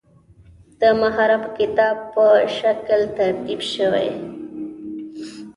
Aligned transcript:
د 0.81 0.83
محرم 1.01 1.43
کتاب 1.57 1.95
په 2.13 2.25
شکل 2.57 2.99
ترتیب 3.17 3.59
شوی. 3.73 4.09